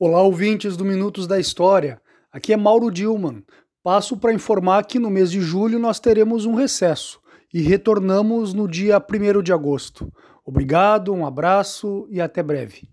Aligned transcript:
Olá, 0.00 0.22
ouvintes 0.22 0.76
do 0.76 0.84
Minutos 0.84 1.26
da 1.26 1.40
História. 1.40 2.00
Aqui 2.30 2.52
é 2.52 2.56
Mauro 2.56 2.88
Dilman. 2.88 3.42
Passo 3.82 4.16
para 4.16 4.32
informar 4.32 4.86
que 4.86 4.96
no 4.96 5.10
mês 5.10 5.28
de 5.28 5.40
julho 5.40 5.76
nós 5.76 5.98
teremos 5.98 6.46
um 6.46 6.54
recesso 6.54 7.20
e 7.52 7.60
retornamos 7.62 8.54
no 8.54 8.68
dia 8.68 8.98
1 8.98 9.42
de 9.42 9.52
agosto. 9.52 10.08
Obrigado, 10.46 11.12
um 11.12 11.26
abraço 11.26 12.06
e 12.12 12.20
até 12.20 12.44
breve. 12.44 12.88